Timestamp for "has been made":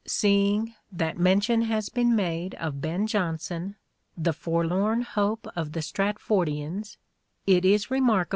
1.61-2.55